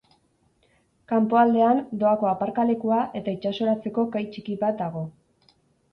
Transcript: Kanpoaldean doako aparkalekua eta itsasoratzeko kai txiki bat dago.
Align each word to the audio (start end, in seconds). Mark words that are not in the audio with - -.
Kanpoaldean 1.11 1.83
doako 2.03 2.31
aparkalekua 2.31 2.99
eta 3.21 3.35
itsasoratzeko 3.37 4.07
kai 4.17 4.27
txiki 4.35 4.57
bat 4.65 4.81
dago. 4.85 5.05